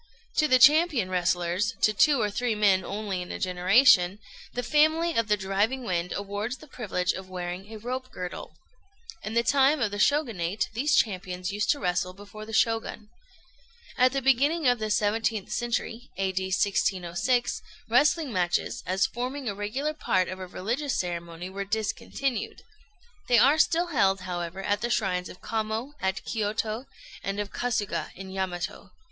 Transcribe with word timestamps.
To 0.37 0.47
the 0.47 0.57
champion 0.57 1.11
wrestlers 1.11 1.75
to 1.83 1.93
two 1.93 2.19
or 2.19 2.31
three 2.31 2.55
men 2.55 2.83
only 2.83 3.21
in 3.21 3.31
a 3.31 3.37
generation 3.37 4.17
the 4.51 4.63
family 4.63 5.13
of 5.15 5.27
the 5.27 5.37
"Driving 5.37 5.83
Wind" 5.83 6.11
awards 6.15 6.57
the 6.57 6.65
privilege 6.65 7.13
of 7.13 7.29
wearing 7.29 7.71
a 7.71 7.77
rope 7.77 8.09
girdle. 8.09 8.55
In 9.21 9.35
the 9.35 9.43
time 9.43 9.79
of 9.79 9.91
the 9.91 9.99
Shogunate 9.99 10.69
these 10.73 10.95
champions 10.95 11.51
used 11.51 11.69
to 11.69 11.79
wrestle 11.79 12.13
before 12.13 12.47
the 12.47 12.51
Shogun. 12.51 13.09
At 13.95 14.11
the 14.11 14.23
beginning 14.23 14.65
of 14.67 14.79
the 14.79 14.87
17th 14.87 15.51
century 15.51 16.09
(A.D. 16.17 16.43
1606) 16.45 17.61
wrestling 17.87 18.33
matches, 18.33 18.81
as 18.87 19.05
forming 19.05 19.47
a 19.47 19.53
regular 19.53 19.93
part 19.93 20.27
of 20.29 20.39
a 20.39 20.47
religious 20.47 20.95
ceremony, 20.97 21.47
were 21.47 21.63
discontinued. 21.63 22.63
They 23.27 23.37
are 23.37 23.59
still 23.59 23.89
held, 23.93 24.21
however, 24.21 24.63
at 24.63 24.81
the 24.81 24.89
shrines 24.89 25.29
of 25.29 25.43
Kamo, 25.43 25.93
at 26.01 26.25
Kiôto, 26.25 26.87
and 27.21 27.39
of 27.39 27.51
Kasuga, 27.53 28.09
in 28.15 28.31
Yamato. 28.31 28.89